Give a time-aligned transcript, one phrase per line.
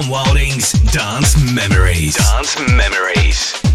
[0.00, 2.14] John Wilding's Dance Memories.
[2.14, 3.69] Dance Memories.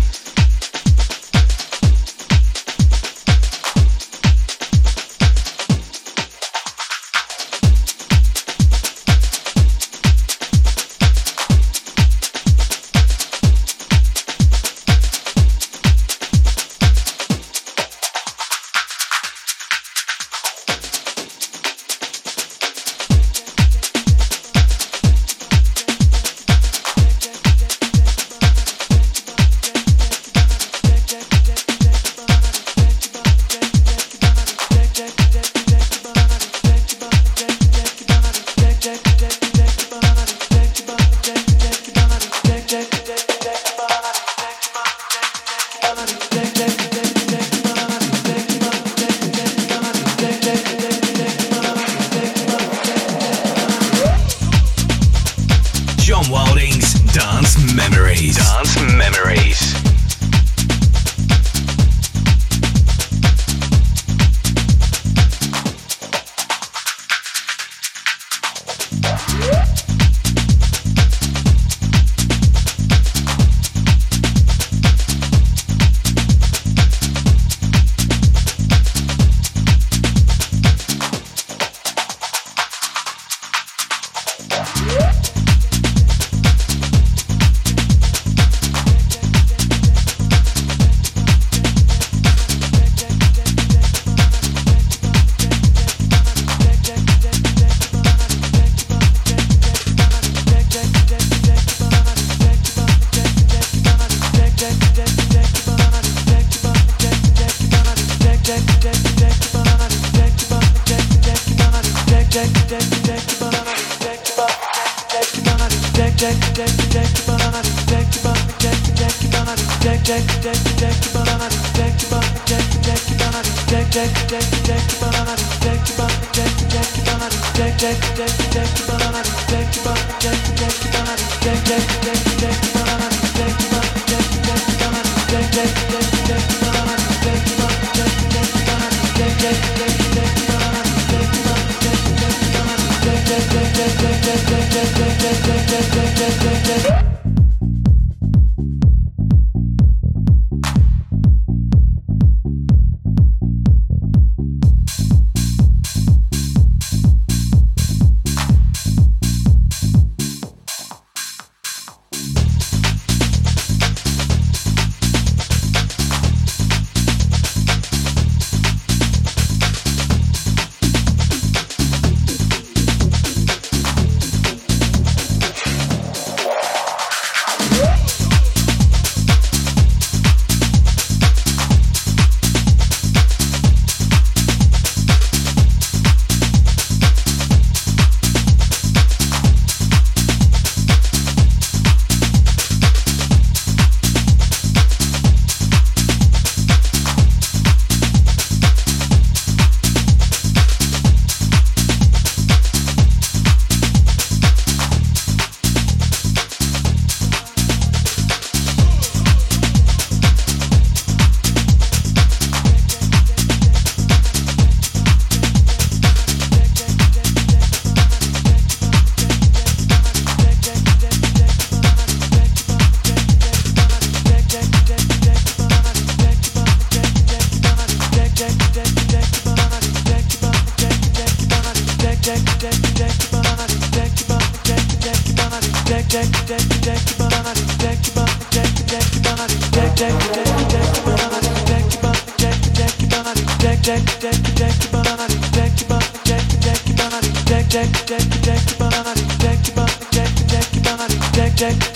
[251.58, 251.95] Thank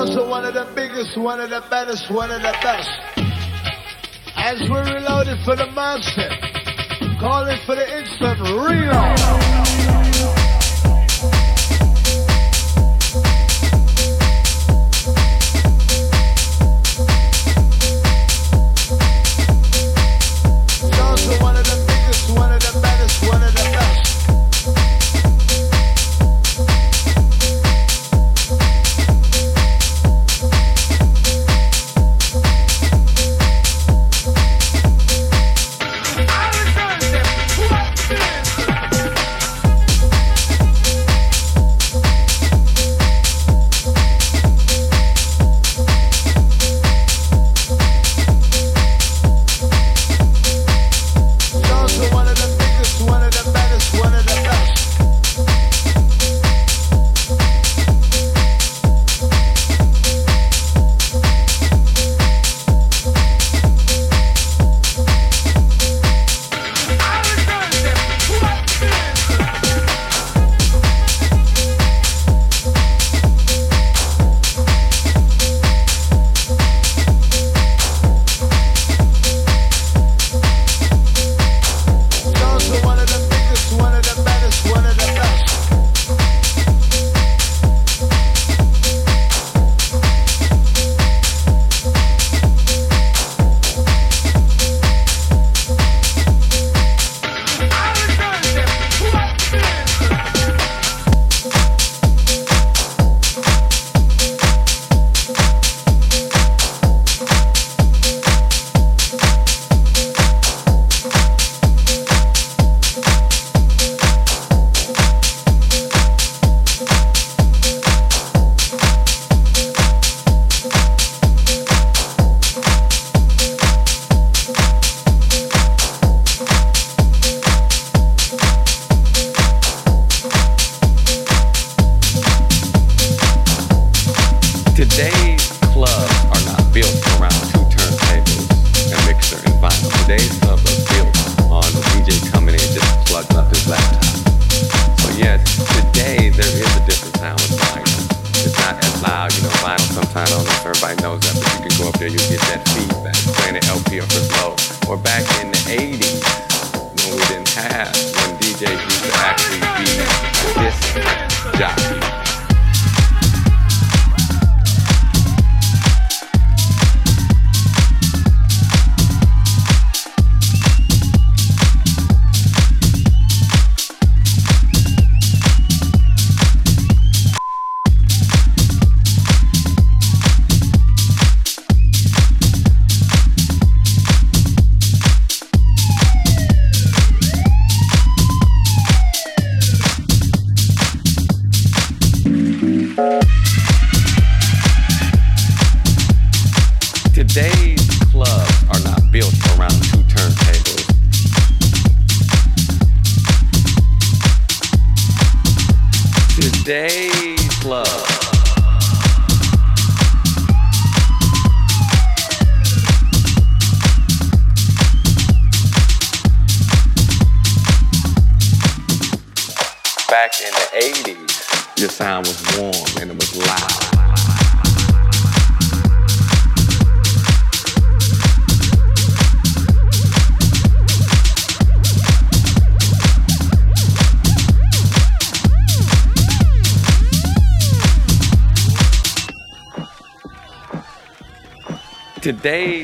[0.00, 2.88] also one of the biggest, one of the baddest, one of the best.
[4.34, 6.30] As we reloaded for the monster,
[7.20, 9.49] calling for the instant reload.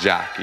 [0.00, 0.39] jockey.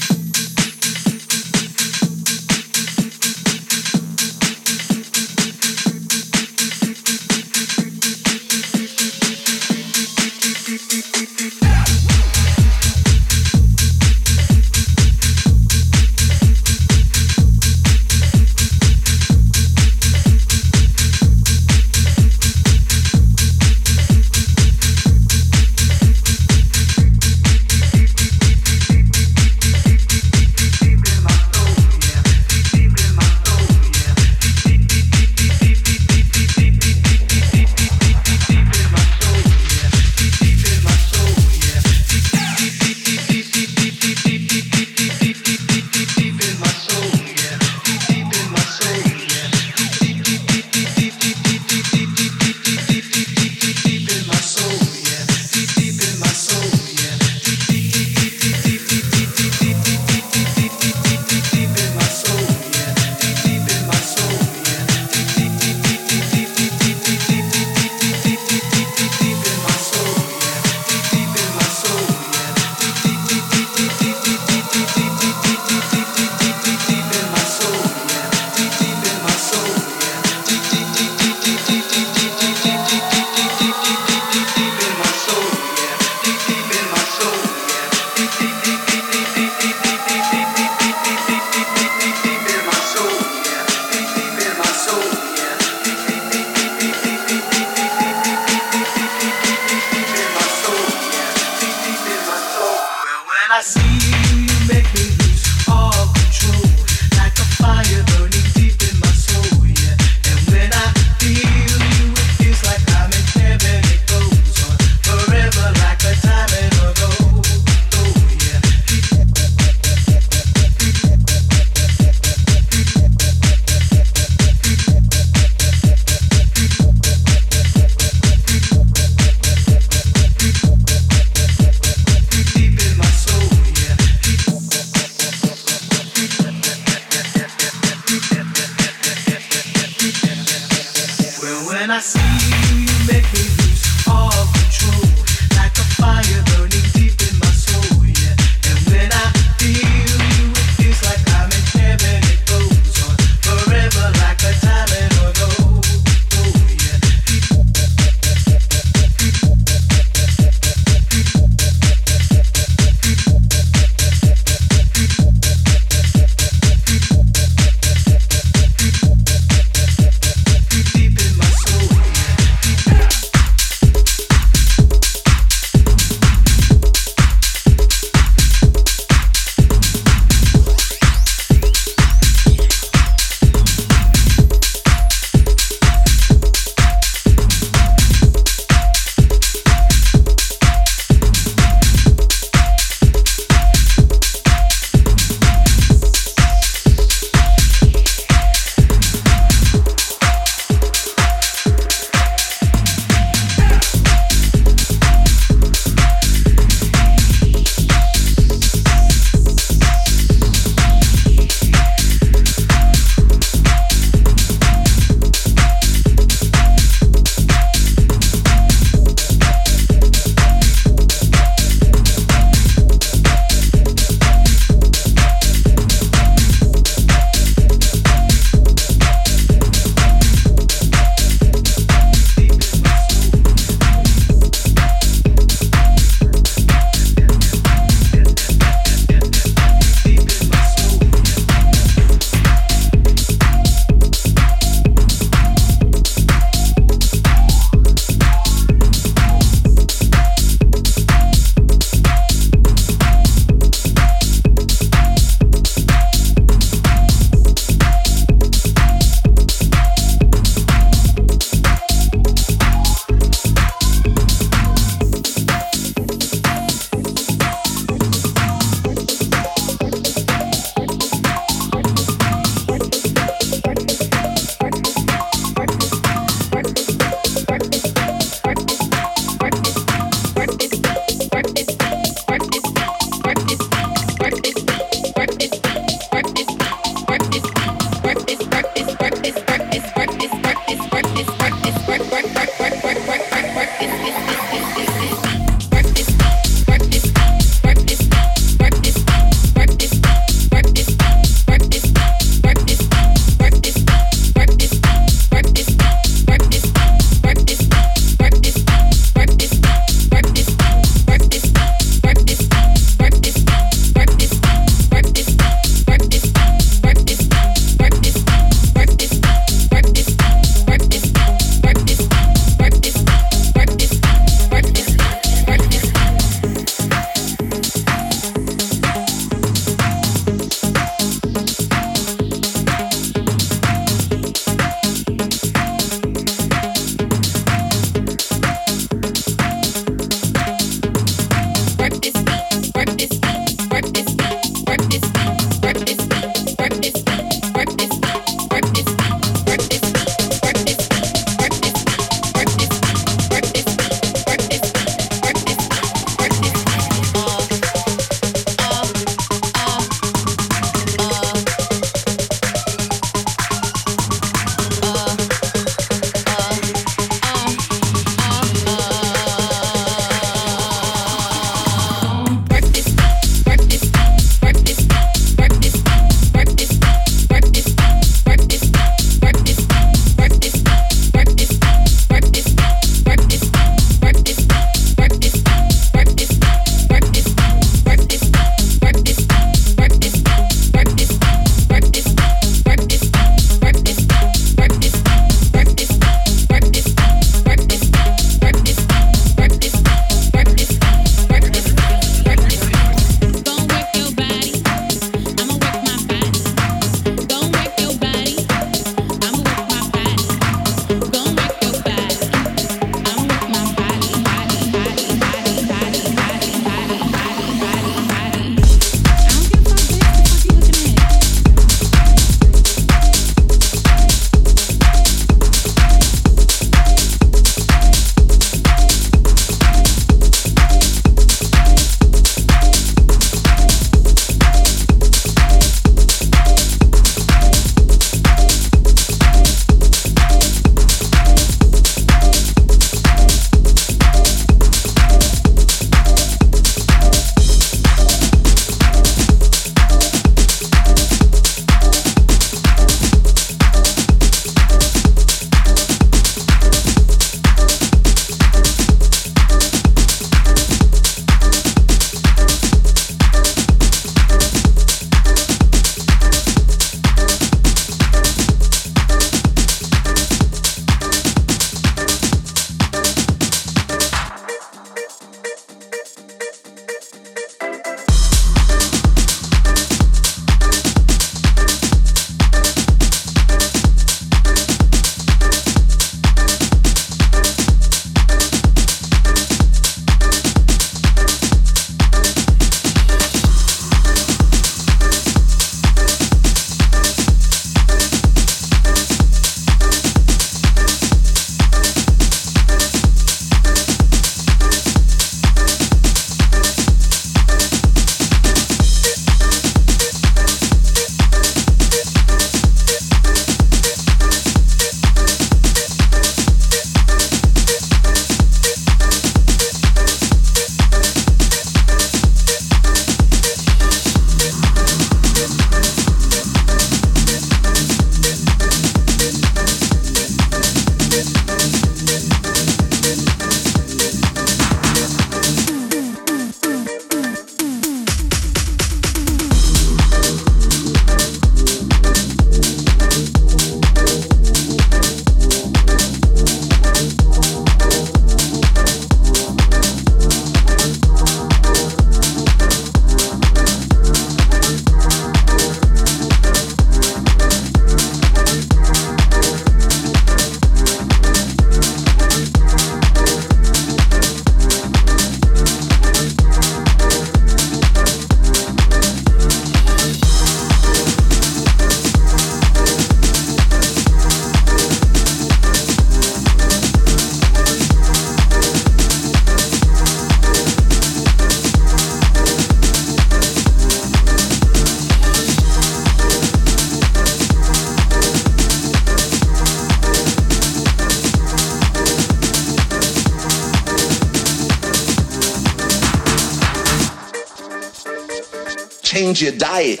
[599.38, 600.00] Change your diet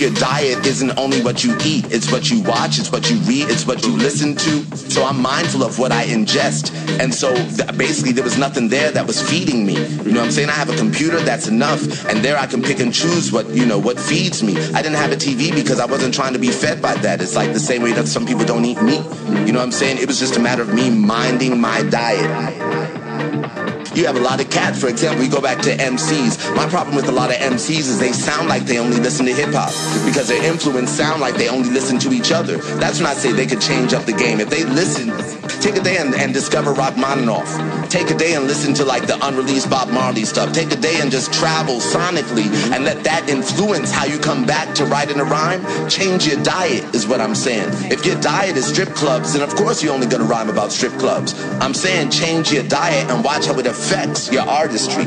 [0.00, 3.50] your diet isn't only what you eat, it's what you watch, it's what you read,
[3.50, 4.64] it's what you listen to.
[4.90, 6.72] So I'm mindful of what I ingest.
[6.98, 9.74] And so th- basically there was nothing there that was feeding me.
[9.74, 10.48] You know what I'm saying?
[10.48, 11.82] I have a computer, that's enough.
[12.06, 14.56] And there I can pick and choose what, you know, what feeds me.
[14.72, 17.20] I didn't have a TV because I wasn't trying to be fed by that.
[17.20, 19.04] It's like the same way that some people don't eat meat.
[19.46, 19.98] You know what I'm saying?
[19.98, 22.59] It was just a matter of me minding my diet.
[24.00, 26.56] You have a lot of cats, for example, you go back to MCs.
[26.56, 29.32] My problem with a lot of MCs is they sound like they only listen to
[29.34, 29.74] hip hop
[30.06, 32.56] because their influence sound like they only listen to each other.
[32.80, 34.40] That's when I say they could change up the game.
[34.40, 35.08] If they listen,
[35.60, 37.79] take a day and, and discover Rachmaninoff.
[37.90, 40.52] Take a day and listen to like the unreleased Bob Marley stuff.
[40.52, 44.72] Take a day and just travel sonically and let that influence how you come back
[44.76, 45.60] to writing a rhyme.
[45.88, 47.68] Change your diet is what I'm saying.
[47.90, 50.92] If your diet is strip clubs, then of course you're only gonna rhyme about strip
[51.00, 51.34] clubs.
[51.60, 55.06] I'm saying change your diet and watch how it affects your artistry.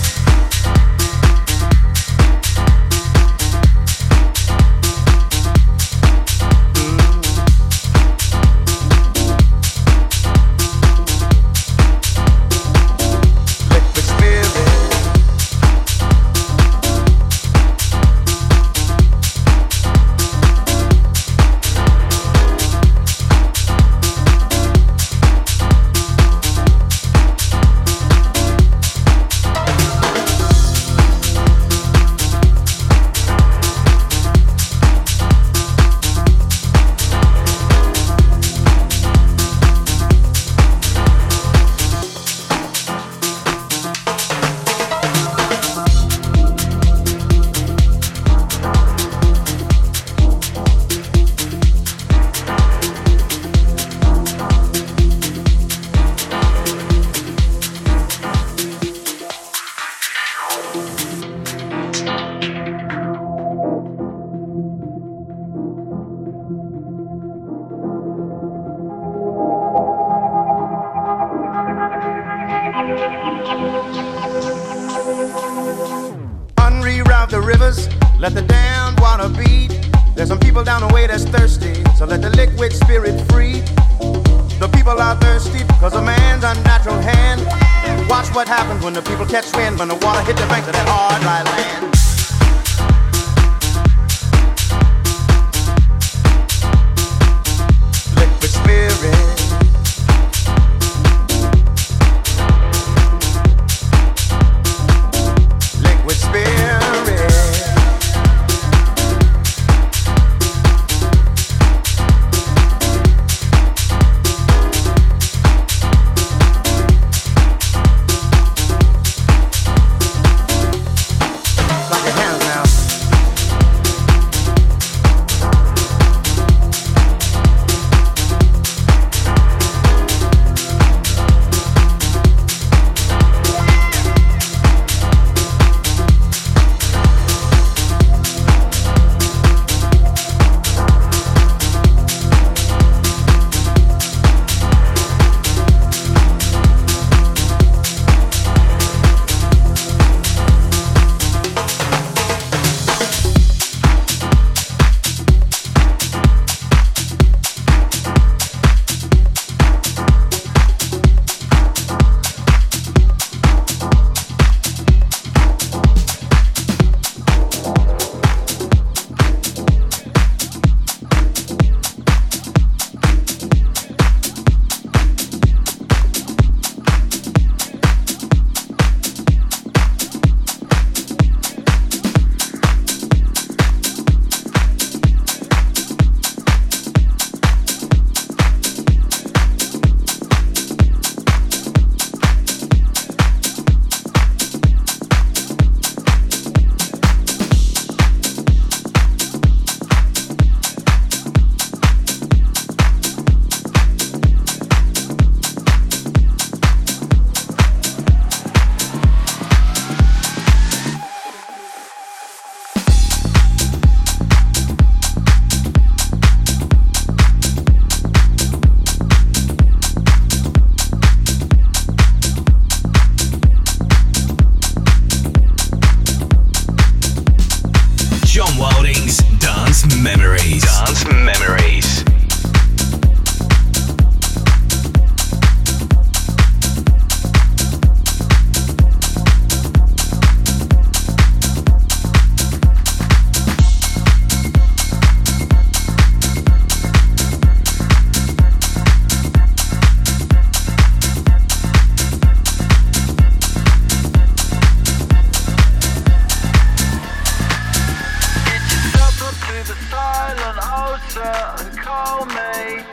[259.63, 262.83] the silent ocean, and call me.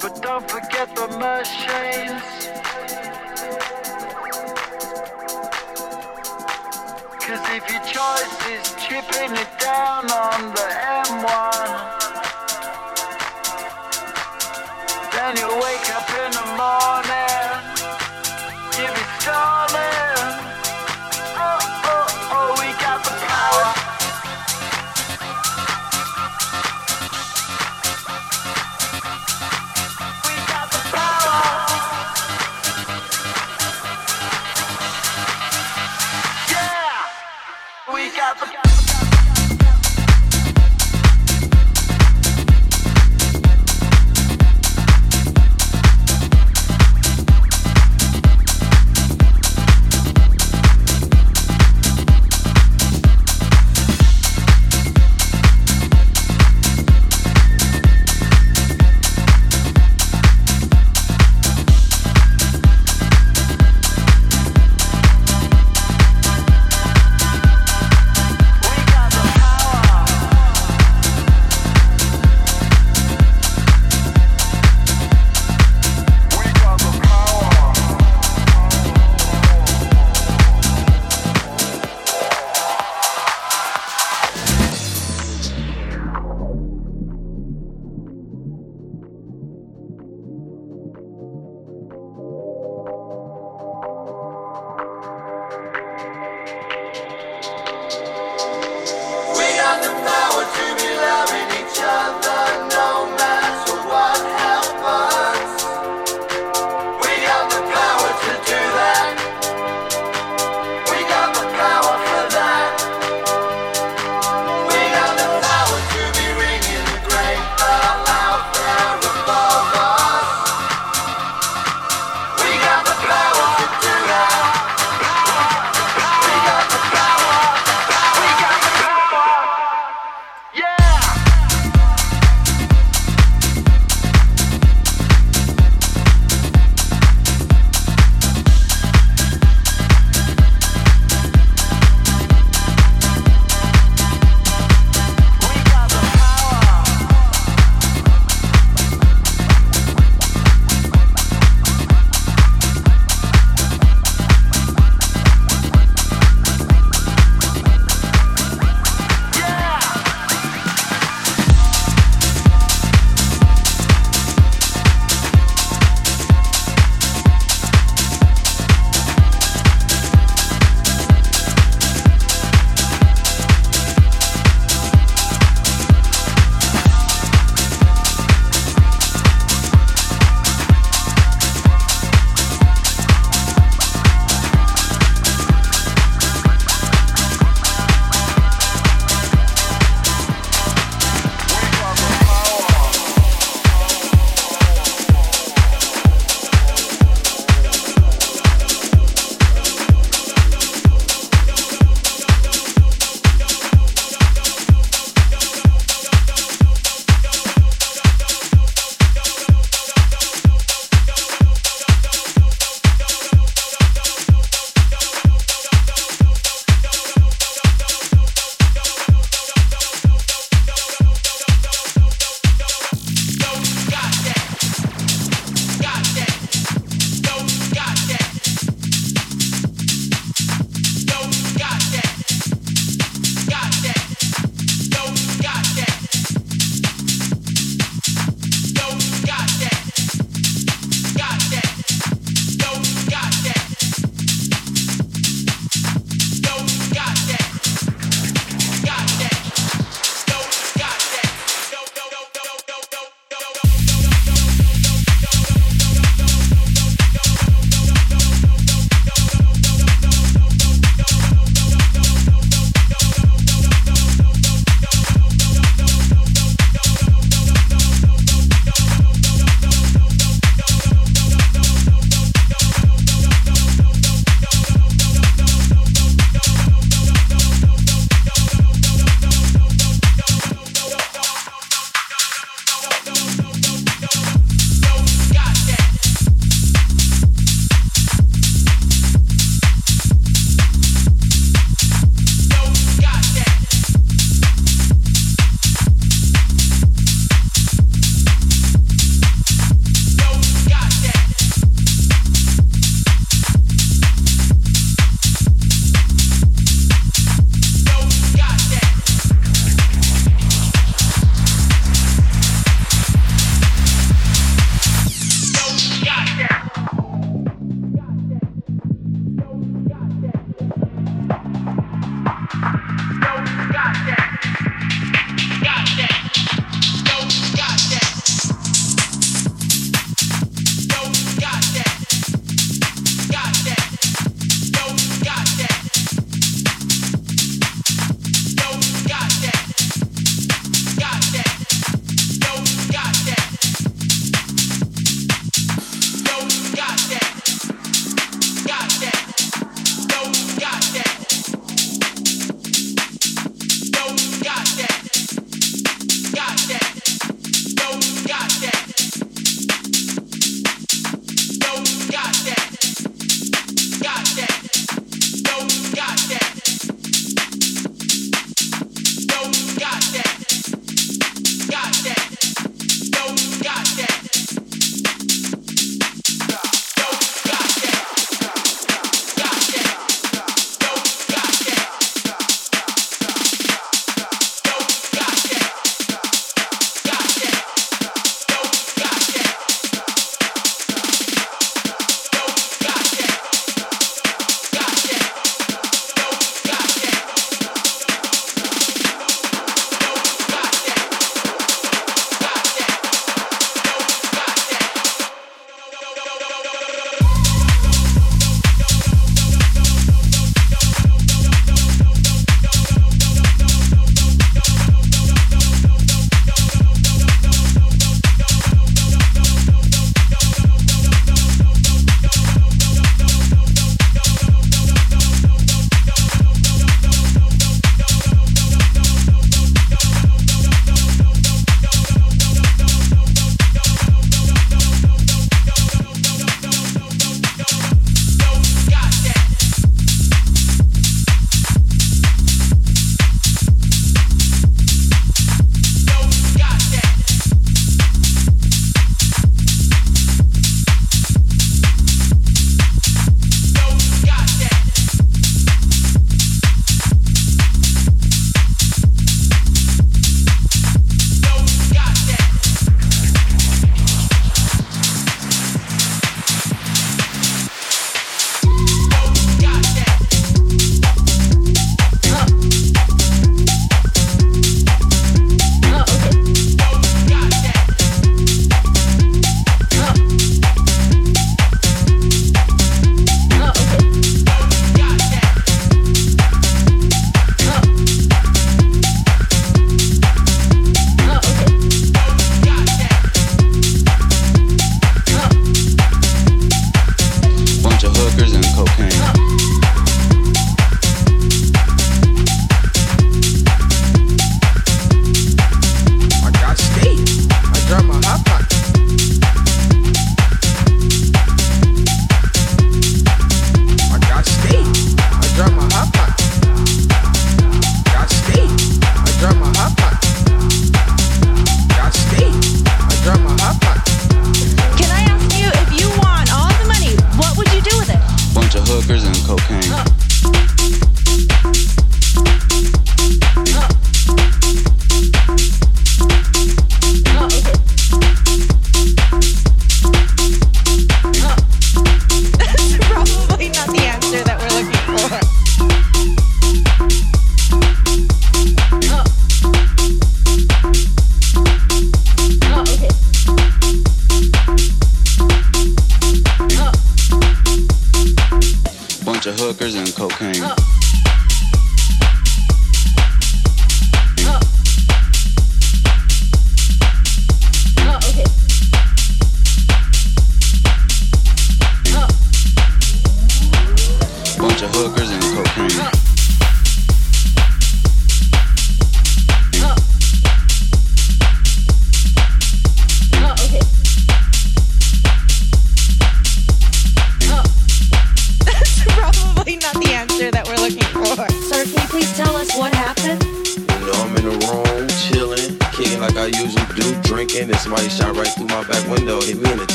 [0.00, 2.22] But don't forget the machines.
[7.24, 10.68] Cause if your choice is chipping it down on the
[11.08, 11.68] M1,
[15.12, 17.03] then you wake up in the morning.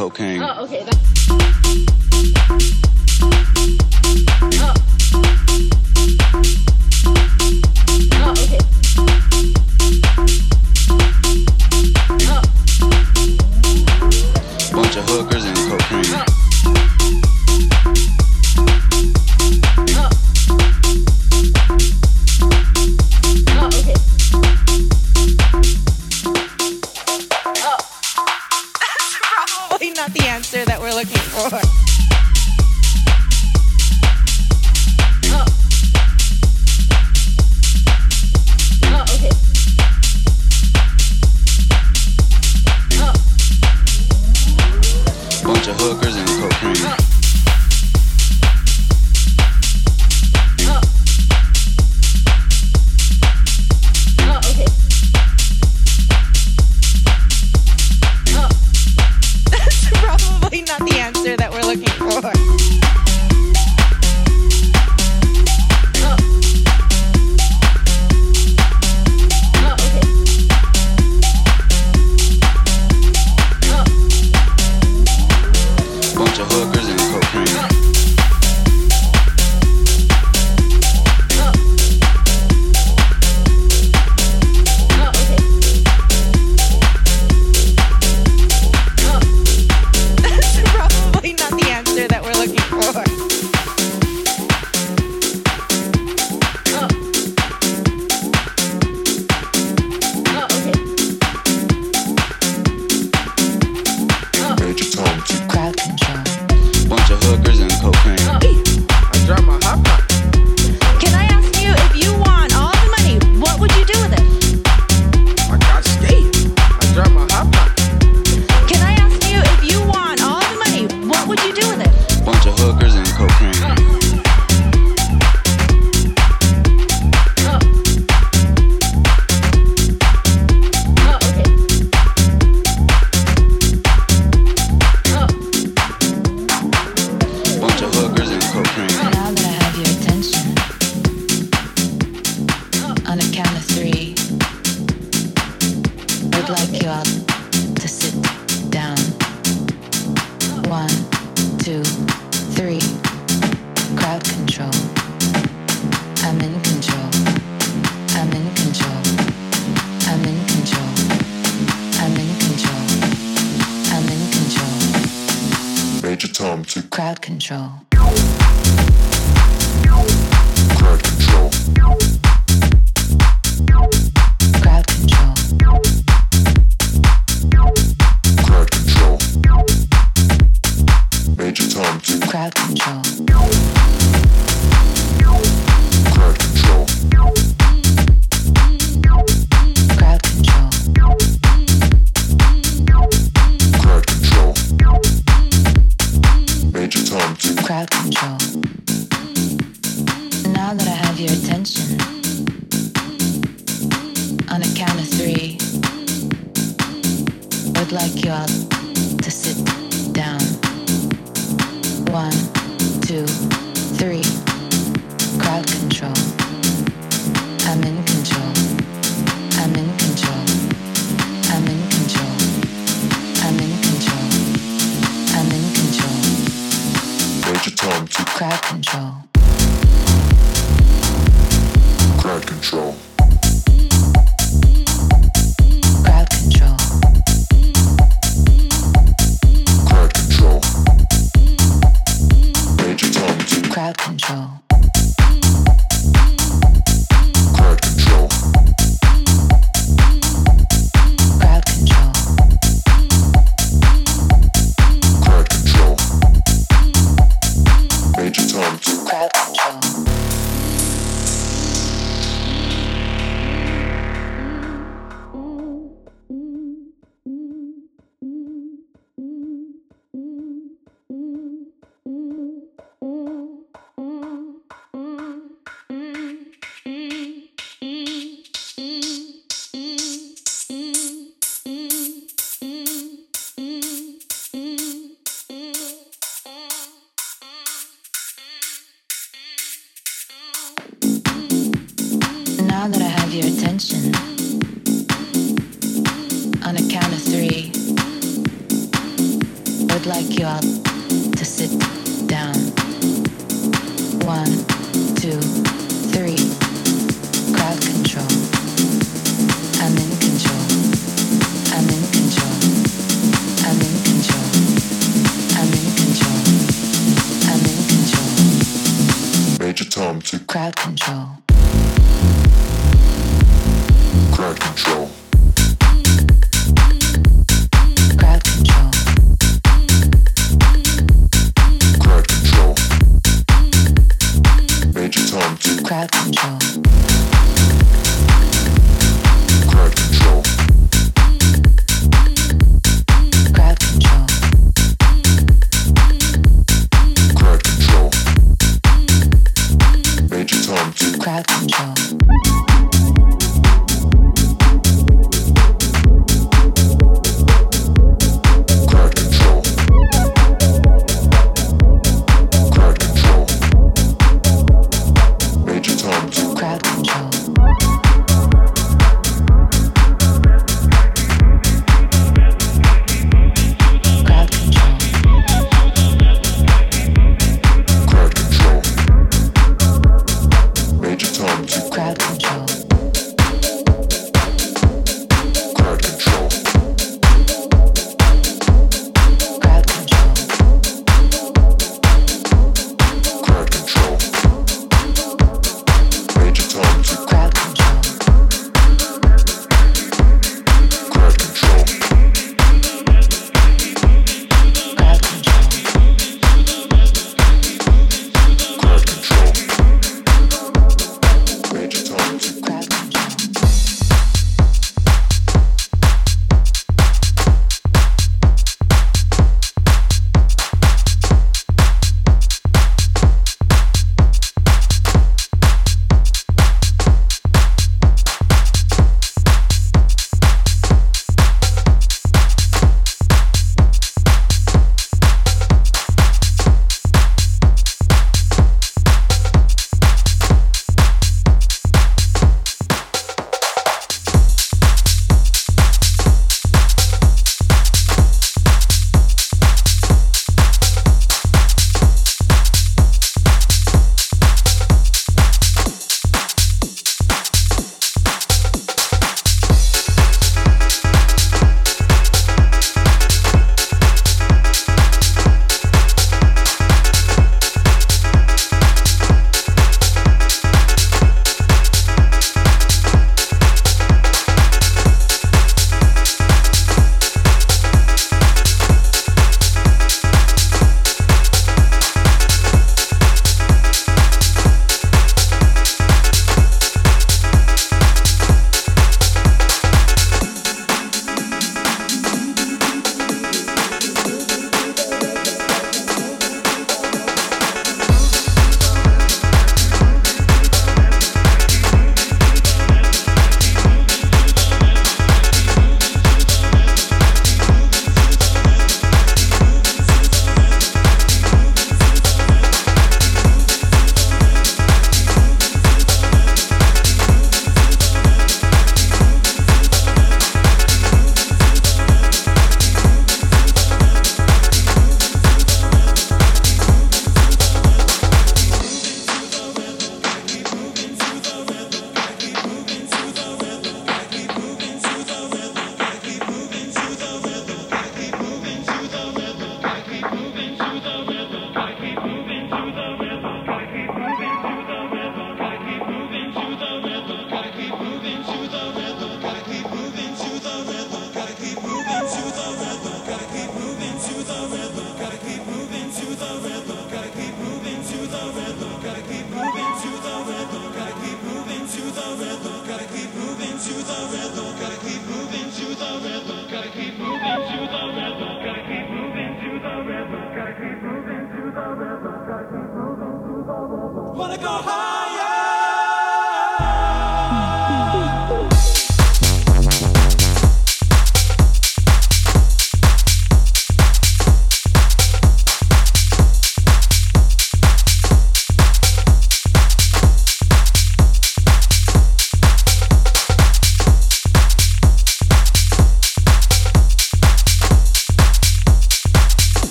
[0.00, 0.40] Cocaine.
[0.42, 0.89] Oh, okay.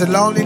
[0.00, 0.44] A lonely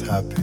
[0.00, 0.33] happy.